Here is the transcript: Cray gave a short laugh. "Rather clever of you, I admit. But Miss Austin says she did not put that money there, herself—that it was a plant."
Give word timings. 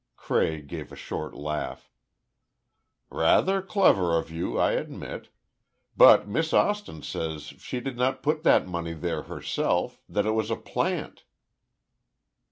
Cray 0.17 0.63
gave 0.63 0.91
a 0.91 0.95
short 0.95 1.35
laugh. 1.35 1.91
"Rather 3.11 3.61
clever 3.61 4.17
of 4.17 4.31
you, 4.31 4.57
I 4.57 4.71
admit. 4.71 5.29
But 5.95 6.27
Miss 6.27 6.53
Austin 6.53 7.03
says 7.03 7.43
she 7.59 7.79
did 7.81 7.97
not 7.97 8.23
put 8.23 8.41
that 8.41 8.65
money 8.67 8.93
there, 8.93 9.21
herself—that 9.21 10.25
it 10.25 10.31
was 10.31 10.49
a 10.49 10.55
plant." 10.55 11.25